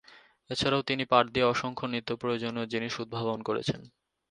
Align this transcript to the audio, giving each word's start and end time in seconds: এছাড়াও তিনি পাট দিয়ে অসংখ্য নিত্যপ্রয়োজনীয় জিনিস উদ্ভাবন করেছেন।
এছাড়াও 0.49 0.81
তিনি 0.81 1.03
পাট 1.05 1.25
দিয়ে 1.33 1.45
অসংখ্য 1.45 1.85
নিত্যপ্রয়োজনীয় 1.87 2.65
জিনিস 2.65 2.93
উদ্ভাবন 2.99 3.39
করেছেন। 3.43 3.81